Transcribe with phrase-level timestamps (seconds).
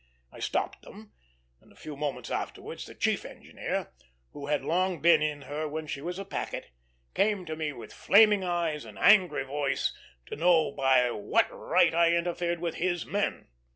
[0.31, 1.11] I stopped them;
[1.61, 3.93] and a few moments afterwards the chief engineer,
[4.31, 6.71] who had long been in her when she was a packet,
[7.13, 9.93] came to me with flaming eyes and angry voice
[10.25, 13.49] to know by what right I interfered with his men.